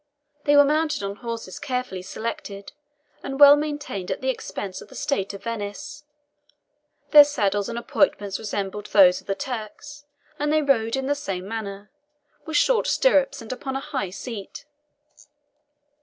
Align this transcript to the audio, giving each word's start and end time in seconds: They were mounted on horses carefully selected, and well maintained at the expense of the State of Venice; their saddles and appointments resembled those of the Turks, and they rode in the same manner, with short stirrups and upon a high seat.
They 0.45 0.55
were 0.55 0.65
mounted 0.65 1.03
on 1.03 1.17
horses 1.17 1.59
carefully 1.59 2.01
selected, 2.01 2.71
and 3.21 3.39
well 3.39 3.55
maintained 3.55 4.09
at 4.09 4.19
the 4.19 4.31
expense 4.31 4.81
of 4.81 4.87
the 4.87 4.95
State 4.95 5.31
of 5.35 5.43
Venice; 5.43 6.05
their 7.11 7.23
saddles 7.23 7.69
and 7.69 7.77
appointments 7.77 8.39
resembled 8.39 8.87
those 8.87 9.21
of 9.21 9.27
the 9.27 9.35
Turks, 9.35 10.05
and 10.39 10.51
they 10.51 10.63
rode 10.63 10.95
in 10.95 11.05
the 11.05 11.13
same 11.13 11.47
manner, 11.47 11.91
with 12.47 12.57
short 12.57 12.87
stirrups 12.87 13.43
and 13.43 13.53
upon 13.53 13.75
a 13.75 13.79
high 13.79 14.09
seat. 14.09 14.65